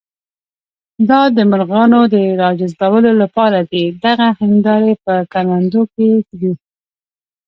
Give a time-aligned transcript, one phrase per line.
[1.09, 6.53] دا د مرغانو د راجذبولو لپاره دي، دغه هندارې په کروندو کې ږدي.